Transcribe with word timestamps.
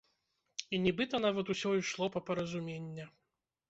І 0.73 0.79
нібыта 0.85 1.15
нават 1.27 1.53
усё 1.57 1.69
ішло 1.83 2.05
па 2.19 2.27
паразумення. 2.31 3.05